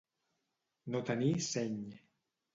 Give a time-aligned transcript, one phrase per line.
[0.95, 1.79] No tenir seny.